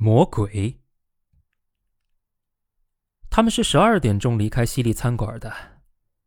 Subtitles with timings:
[0.00, 0.80] 魔鬼。
[3.28, 5.52] 他们是十二点钟离开西利餐馆的，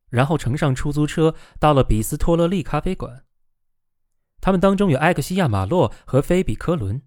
[0.10, 3.26] 然后乘上出租车到了比斯托勒利咖啡馆。
[4.42, 7.02] 他们当中有艾克西亚·马洛和菲比·科伦，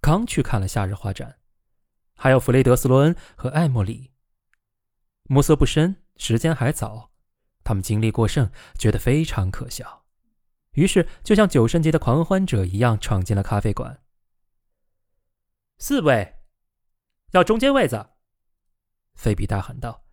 [0.00, 1.38] 刚去看了夏日画展，
[2.16, 4.10] 还有弗雷德斯·罗恩和艾莫里。
[5.28, 7.12] 暮色不深，时间还早，
[7.62, 10.02] 他们精力过剩，觉得非常可笑，
[10.72, 14.02] 于是就像酒神节的狂欢者一样闯进了咖啡馆。
[15.82, 16.36] 四位，
[17.30, 18.10] 要中间位子。
[19.14, 20.04] 菲比大喊道：“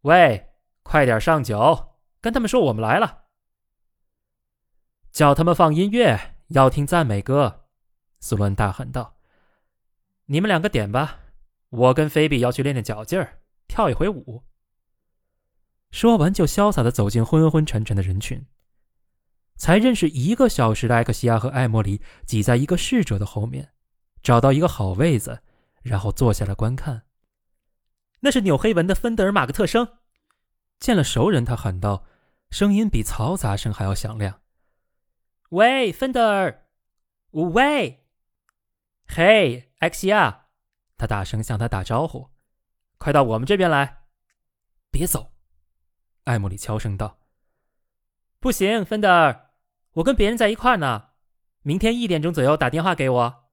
[0.00, 3.24] 喂，快点上酒，跟他们说我们来了。
[5.12, 7.66] 叫他们放音乐，要听赞美歌。”
[8.20, 9.18] 斯伦大喊道
[10.26, 11.20] ：“你们两个点吧，
[11.68, 14.44] 我跟菲比要去练练脚劲儿，跳一回舞。”
[15.92, 18.46] 说完，就潇洒的走进昏昏沉沉的人群。
[19.56, 23.74] 才认识一个小时的艾克西亚和艾莫里挤在一个侍者的后面，
[24.26, 25.40] 找到一个好位子，
[25.84, 27.04] 然后坐下来观看。
[28.18, 29.98] 那是纽黑文的芬德尔马格特声，
[30.80, 32.04] 见了熟人，他喊道，
[32.50, 34.40] 声音比嘈杂声还要响亮。
[35.50, 36.66] 喂，芬德尔，
[37.30, 38.04] 喂，
[39.06, 40.46] 嘿，艾克西亚，
[40.98, 42.30] 他大声向他打招呼，
[42.98, 44.06] 快到我们这边来，
[44.90, 45.30] 别走，
[46.24, 47.20] 艾莫里悄声道。
[48.40, 49.50] 不行，芬德尔，
[49.92, 51.10] 我跟别人在一块呢，
[51.62, 53.45] 明天一点钟左右打电话给我。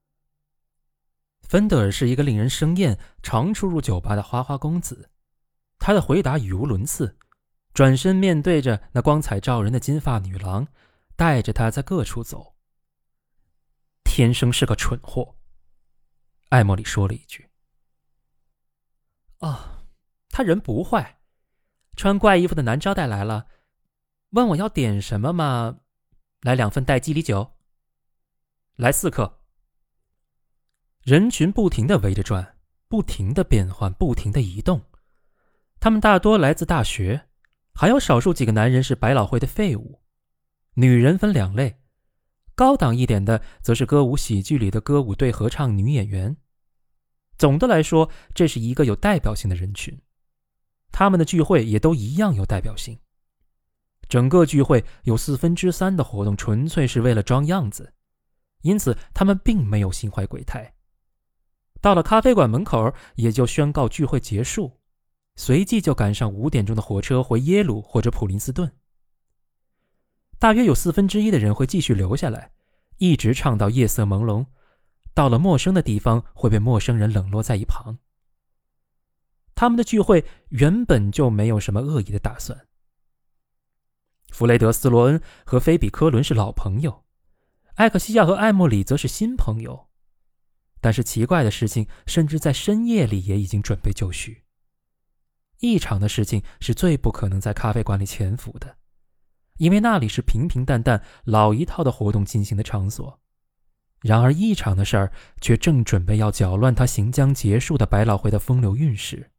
[1.54, 5.08] 芬德尔是一个令人生厌、常出入酒吧的花花公子。
[5.78, 7.16] 他的回答语无伦次，
[7.72, 10.66] 转身面对着那光彩照人的金发女郎，
[11.14, 12.56] 带着她在各处走。
[14.02, 15.36] 天生是个蠢货，
[16.48, 17.48] 艾莫里说了一句。
[19.38, 19.84] 啊，
[20.30, 21.20] 他人不坏。
[21.94, 23.46] 穿怪衣服的男招待来了，
[24.30, 25.78] 问我要点什么吗？
[26.40, 27.52] 来两份带鸡里酒。
[28.74, 29.43] 来四克。
[31.04, 32.56] 人群不停的围着转，
[32.88, 34.80] 不停的变换，不停的移动。
[35.78, 37.26] 他们大多来自大学，
[37.74, 40.00] 还有少数几个男人是百老汇的废物。
[40.76, 41.76] 女人分两类，
[42.54, 46.34] 高档一点的则是歌舞喜剧里的歌舞队合唱女演员。
[47.36, 50.00] 总的来说，这是一个有代表性的人群。
[50.90, 52.98] 他们的聚会也都一样有代表性。
[54.08, 57.92] 整个聚会有四分之三的活动纯粹是为了装样子，
[58.62, 60.72] 因此他们并没有心怀鬼胎。
[61.84, 64.80] 到了咖啡馆门口，也就宣告聚会结束，
[65.36, 68.72] 随即就赶上五点钟的火车回耶鲁或者普林斯顿。
[70.38, 72.52] 大约有四分之一的人会继续留下来，
[72.96, 74.46] 一直唱到夜色朦胧。
[75.12, 77.98] 到了陌生的地方，会被陌生人冷落在一旁。
[79.54, 82.66] 他们的聚会原本就没有什么恶意的打算。
[84.30, 87.04] 弗雷德斯·罗恩和菲比·科伦是老朋友，
[87.74, 89.88] 艾克西亚和艾莫里则是新朋友。
[90.84, 94.42] 但是奇怪的事情，甚至在深夜里也已经准备就绪。
[95.60, 98.76] 异常的事情是最不可能在咖啡馆里潜伏的，
[99.56, 103.18] 因为那里是平平淡淡、老一套的活动进行的场所。
[104.02, 109.30] 然而，异常的事儿却正准备要搅乱他行将结束的百老汇的风流韵事。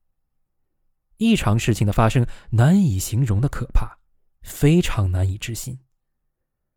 [1.18, 4.00] 异常事情的发生难以形容的可怕，
[4.42, 5.78] 非常难以置信。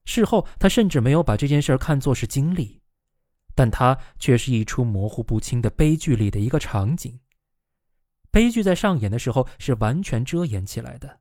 [0.04, 2.82] 事后，他甚至没有把这件事看作是经历。
[3.58, 7.18] 但它却是一出模糊不清的悲剧里的一个场景。
[8.30, 11.18] 悲剧在上演的时候是完全遮掩起来的，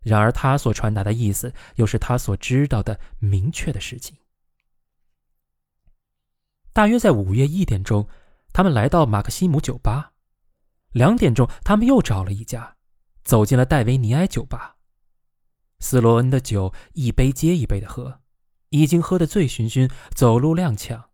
[0.00, 4.16] 然而他所传达的意思又是他所知道的明确的事情。
[6.72, 8.08] 大约在午夜一点钟，
[8.52, 10.14] 他们来到马克西姆酒吧。
[10.90, 12.76] 两点钟，他们又找了一家，
[13.22, 14.74] 走进了戴维尼埃酒吧。
[15.78, 18.22] 斯罗恩的酒一杯接一杯的喝，
[18.70, 21.04] 已经喝得醉醺醺，走路踉跄。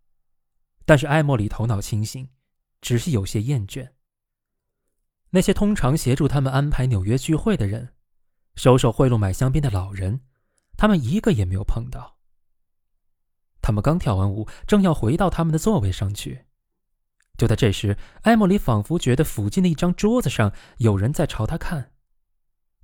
[0.91, 2.29] 但是艾莫里头脑清醒，
[2.81, 3.91] 只是有些厌倦。
[5.29, 7.95] 那些通常协助他们安排纽约聚会的人，
[8.57, 10.23] 收受贿赂买香槟的老人，
[10.77, 12.19] 他们一个也没有碰到。
[13.63, 16.47] 他们刚跳完舞，正要回到他们的座位上去，
[17.39, 21.93] 就在这时，艾莫里仿佛觉得附近的一张桌子上有人在朝他看。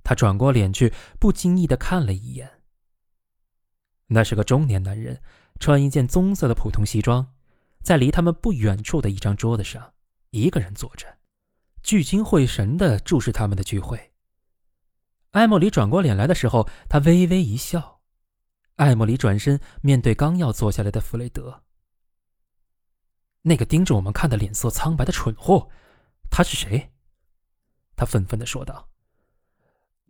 [0.05, 2.61] 他转过脸去，不经意的看了一眼。
[4.05, 5.21] 那是个中年男人，
[5.59, 7.33] 穿一件棕色的普通西装。
[7.87, 9.93] 在离他们不远处的一张桌子上，
[10.31, 11.07] 一个人坐着，
[11.83, 14.11] 聚精会神地注视他们的聚会。
[15.31, 18.01] 艾莫里转过脸来的时候，他微微一笑。
[18.75, 21.63] 艾莫里转身面对刚要坐下来的弗雷德，
[23.43, 25.69] 那个盯着我们看的脸色苍白的蠢货，
[26.29, 26.91] 他是谁？
[27.95, 28.89] 他愤愤地说道：“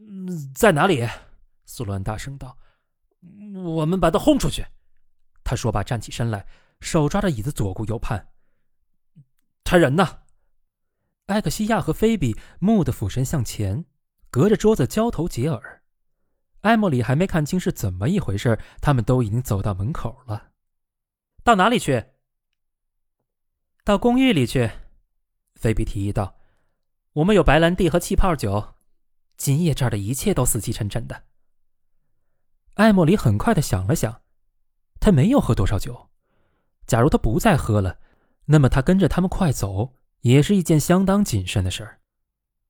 [0.01, 1.07] 嗯，在哪里？”
[1.65, 2.57] 苏伦大声道
[3.63, 4.65] ：“我们把他轰出去。”
[5.45, 6.47] 他说罢，站起身来。
[6.79, 8.27] 手抓着椅子左顾右盼，
[9.63, 10.21] 他人呢？
[11.25, 13.85] 艾克西亚和菲比蓦地俯身向前，
[14.29, 15.83] 隔着桌子交头接耳。
[16.61, 20.51] 艾莫里还没看清是怎么一回事，他们都已经走到门口了。
[21.43, 22.05] 到哪里去？
[23.83, 24.71] 到公寓里去。
[25.55, 26.37] 菲比提议道
[27.13, 28.75] ：“我们有白兰地和气泡酒，
[29.35, 31.23] 今夜这儿的一切都死气沉沉的。”
[32.75, 34.21] 艾莫里很快的想了想，
[34.99, 36.09] 他没有喝多少酒。
[36.87, 37.99] 假如他不再喝了，
[38.45, 39.93] 那么他跟着他们快走。
[40.21, 41.99] 也是一件相当谨慎的事儿。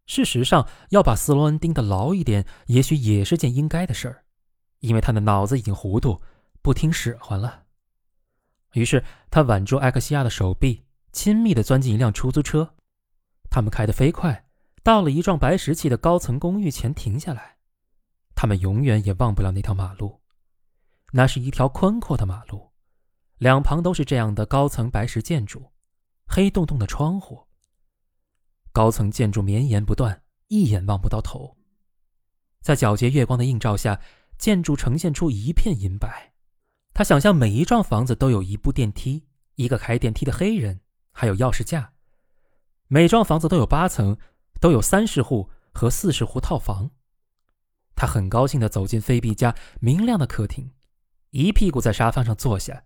[0.05, 4.25] 事实上，要把斯洛恩盯得牢一点，也许也是件应该的事儿，
[4.79, 6.21] 因为他的脑子已经糊涂，
[6.61, 7.63] 不听使唤了。
[8.73, 10.83] 于是，他挽住艾克西亚的手臂，
[11.13, 12.75] 亲密地钻进一辆出租车。
[13.49, 14.45] 他们开得飞快，
[14.83, 17.55] 到了一幢白石砌的高层公寓前停下来。
[18.35, 20.21] 他们永远也忘不了那条马路，
[21.13, 22.66] 那是一条宽阔的马路，
[23.37, 25.71] 两旁都是这样的高层白石建筑。
[26.29, 27.47] 黑洞洞的窗户，
[28.73, 31.55] 高层建筑绵延不断，一眼望不到头。
[32.61, 34.01] 在皎洁月光的映照下，
[34.37, 36.33] 建筑呈现出一片银白。
[36.93, 39.25] 他想象每一幢房子都有一部电梯，
[39.55, 40.81] 一个开电梯的黑人，
[41.13, 41.93] 还有钥匙架。
[42.87, 44.17] 每幢房子都有八层，
[44.59, 46.91] 都有三十户和四十户套房。
[47.95, 50.71] 他很高兴地走进菲比家明亮的客厅，
[51.29, 52.83] 一屁股在沙发上坐下。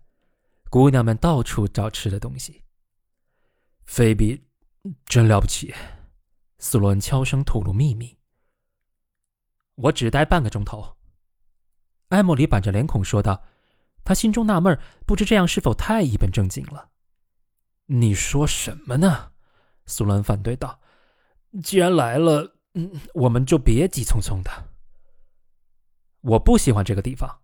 [0.72, 2.62] 姑娘们到处找吃的东西。
[3.84, 4.42] 菲比，
[5.04, 5.74] 真了不起。
[6.60, 8.16] 斯洛恩悄声吐露秘密。
[9.74, 10.96] 我只待半个钟头。
[12.08, 13.44] 艾莫里板着脸孔说道，
[14.02, 16.88] 他心中纳闷，不知这样是否太一本正经了。
[17.84, 19.32] 你说什么呢？
[19.84, 20.80] 苏伦反对道。
[21.62, 24.70] 既然来了，嗯，我们就别急匆匆的。
[26.22, 27.42] 我不喜欢这个地方。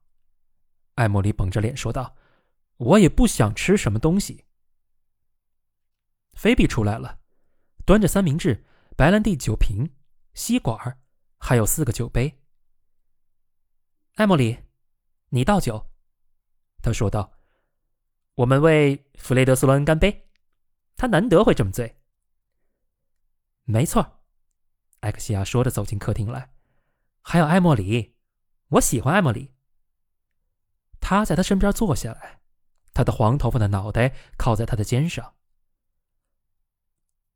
[0.95, 2.17] 艾莫里绷着脸说道，
[2.79, 4.47] 我也不想吃什么东西。
[6.33, 7.21] 菲比出来了，
[7.85, 8.65] 端着三明治、
[8.97, 9.89] 白兰地酒瓶、
[10.35, 10.99] 吸管，
[11.37, 12.41] 还有四个酒杯。
[14.15, 14.59] 艾莫里，
[15.29, 15.91] 你倒酒，
[16.83, 17.33] 他说道
[18.35, 20.29] ：“我们为弗雷德斯罗恩干杯，
[20.97, 22.01] 他难得会这么醉。”
[23.65, 24.21] 没错，
[25.01, 26.53] 艾克西亚说着走进客厅来。
[27.21, 28.17] 还有艾莫里，
[28.69, 29.53] 我喜欢艾莫里。
[31.01, 32.41] 他在他身边坐下来，
[32.99, 35.37] 他的黄头发的脑袋靠在他的肩上。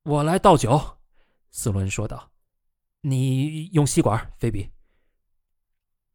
[0.02, 0.98] 我来倒酒，
[1.52, 2.32] 斯伦说道
[3.02, 4.72] ：“你用吸管，菲比。”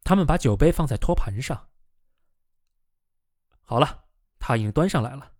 [0.04, 1.70] 他们把酒杯放在托盘上。
[3.62, 4.04] 好了，
[4.38, 5.32] 他已经端上来了。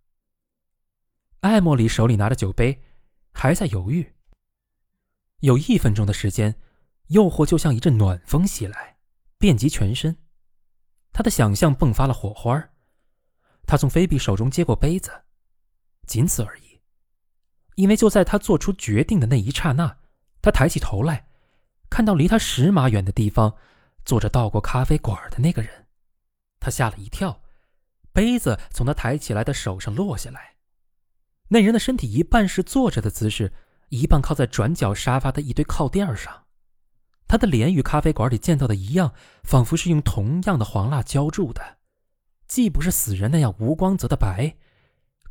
[1.40, 2.82] 艾莫里手里拿着酒杯，
[3.34, 4.14] 还在犹豫。
[5.40, 6.58] 有一分钟的时间，
[7.08, 8.96] 诱惑就像一阵暖风袭来，
[9.36, 10.16] 遍及全身。
[11.12, 12.70] 他的想象迸发了火花。
[13.68, 15.12] 他从菲比手中接过杯子，
[16.06, 16.80] 仅此而已。
[17.74, 19.98] 因为就在他做出决定的那一刹那，
[20.40, 21.28] 他抬起头来，
[21.90, 23.54] 看到离他十码远的地方
[24.06, 25.86] 坐着倒过咖啡馆的那个人，
[26.58, 27.42] 他吓了一跳，
[28.10, 30.54] 杯子从他抬起来的手上落下来。
[31.48, 33.52] 那人的身体一半是坐着的姿势，
[33.90, 36.46] 一半靠在转角沙发的一堆靠垫上，
[37.26, 39.12] 他的脸与咖啡馆里见到的一样，
[39.44, 41.77] 仿佛是用同样的黄蜡浇筑的，
[42.48, 44.56] 既不是死人那样无光泽的白，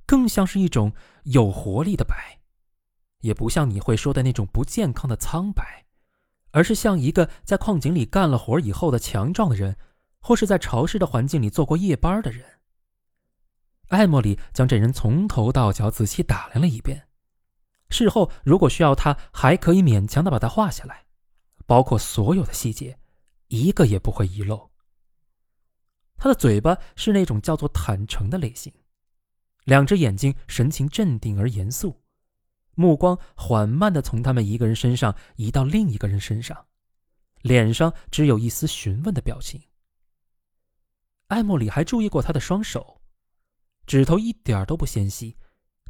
[0.06, 0.94] 更像是一种
[1.24, 2.40] 有活力的白。
[3.22, 5.86] 也不像你会说的那种不健康的苍白，
[6.52, 9.76] 而是像一个在矿井里干了活以后的强壮的人，
[10.20, 12.46] 或是在潮湿的环境里做过夜班的人。
[13.88, 17.08] 艾莫里将这人从头到脚仔细打量了一遍，
[17.90, 21.06] 事后如果需要，他还可以勉强的把它画下来，
[21.66, 23.00] 包括所有的细节，
[23.48, 24.67] 一个也不会遗漏。
[26.18, 28.74] 他的嘴巴是那种叫做坦诚的类型，
[29.66, 32.02] 两只眼睛神情镇定而严肃。
[32.74, 36.68] 目光缓慢地从他们一个人身上移到另一个人身上，
[37.42, 39.62] 脸上只有一丝询问的表情。
[41.28, 43.02] 艾莫里还注意过他的双手，
[43.86, 45.38] 指头一点都不纤细，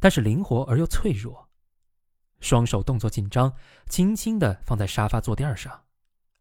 [0.00, 1.48] 但是灵活而又脆弱。
[2.40, 3.54] 双手动作紧张，
[3.88, 5.84] 轻轻地放在沙发坐垫上，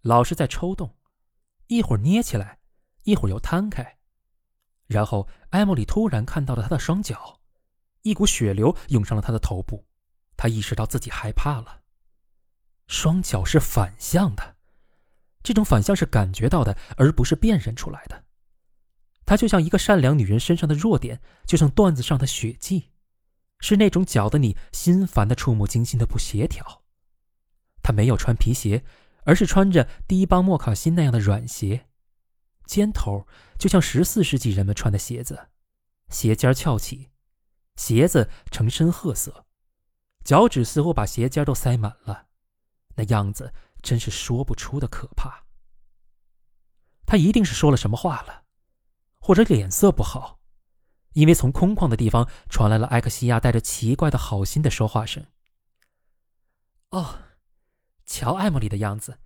[0.02, 0.96] 老是在抽动，
[1.68, 2.60] 一会儿捏起来，
[3.08, 3.98] 一会儿又摊开。
[4.86, 7.40] 然后艾莫里突然看到了他的双脚，
[8.02, 9.86] 一股血流涌上了他的头部。
[10.36, 11.82] 他意识到自己害怕了。
[12.88, 14.58] 双脚是反向的，
[15.42, 18.26] 这种反向是感觉到的，而不是辨认出来的。
[19.26, 22.92] 它就像一个善良女人身上的弱点，就像段子上的血迹，
[23.60, 26.84] 是那种搅得你心烦的、触目惊心的不协调。
[27.82, 28.84] 他没有穿皮鞋，
[29.24, 31.88] 而是穿着低帮莫卡辛那样的软鞋，
[32.68, 33.26] 尖头
[33.58, 35.48] 就像十四世纪人们穿的鞋子，
[36.10, 37.10] 鞋尖翘起，
[37.78, 39.46] 鞋子呈深褐色。
[40.24, 42.28] 脚趾似乎把鞋尖都塞满了，
[42.96, 45.46] 那样子真是说不出的可怕。
[47.06, 48.44] 他一定是说了什么话了，
[49.20, 50.42] 或者脸色不好，
[51.14, 55.26] 因为从空旷的地方传来了艾克西亚带着奇怪的好心的说话声。
[56.90, 57.20] 哦，
[58.06, 59.20] 瞧艾莫里的样子，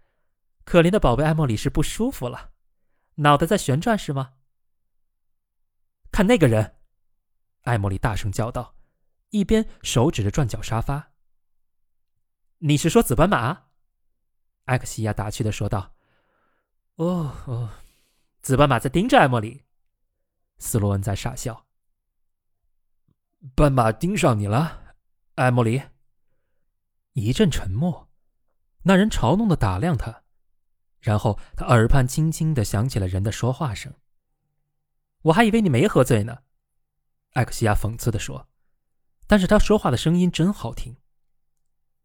[0.64, 2.51] 可怜的宝贝艾莫里是不舒服了，
[3.22, 4.34] 脑袋在旋转是吗？
[6.12, 6.76] 看那个人，
[7.62, 8.76] 艾莫里大声叫道，
[9.30, 11.12] 一边手指着转角沙发。
[12.58, 13.68] 你是说紫斑马？
[14.66, 15.94] 艾克西亚打趣的说道。
[16.96, 17.70] 哦哦，
[18.42, 19.66] 紫斑马在盯着艾莫里。
[20.58, 21.68] 斯洛恩在傻笑。
[23.56, 24.96] 斑马盯上你了，
[25.36, 25.82] 艾莫里。
[27.14, 28.10] 一阵沉默，
[28.84, 30.24] 那人嘲弄的打量他，
[31.02, 33.94] 然后他耳畔轻轻的响起了人的说话声。
[35.24, 36.44] 我还以为你没喝醉呢，
[37.34, 38.48] 艾克西亚讽刺的说。
[39.28, 40.98] 但是他说话的声音真好听。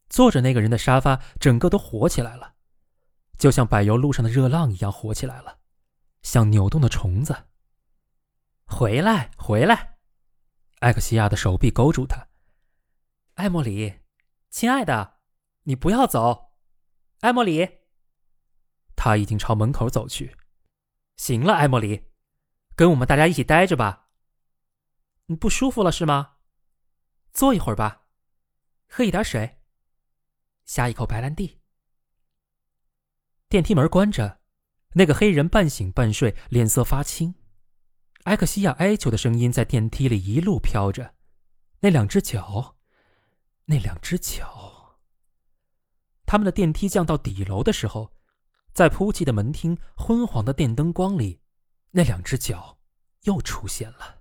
[0.09, 2.55] 坐着那个人的沙发整个都活起来了。
[3.37, 5.59] 就像柏油路上的热浪一样活起来了，
[6.23, 7.49] 像扭动的虫子。
[8.65, 9.99] 回来，回来！
[10.79, 12.29] 艾克西亚的手臂勾住他。
[13.35, 14.01] 艾莫里，
[14.49, 15.19] 亲爱的，
[15.65, 16.53] 你不要走。
[17.21, 17.79] 艾莫里，
[18.97, 20.37] 他已经朝门口走去。
[21.17, 22.07] 行了，艾莫里，
[22.75, 24.09] 跟我们大家一起待着吧。
[25.27, 26.37] 你不舒服了是吗？
[27.33, 28.07] 坐一会儿吧，
[28.89, 29.59] 喝一点水，
[30.65, 31.61] 下一口白兰地。
[33.49, 34.41] 电梯门关着，
[34.95, 37.35] 那个黑人半醒半睡，脸色发青。
[38.25, 41.15] 埃克西亚哀求的声音在电梯里一路飘着。
[41.81, 42.77] 那两只脚，
[43.67, 44.99] 那两只脚。
[46.25, 48.16] 他们的电梯降到底楼的时候，
[48.77, 51.41] 在铺砌的门厅昏黄的电灯光里，
[51.93, 52.77] 那两只脚
[53.23, 54.16] 又出现了。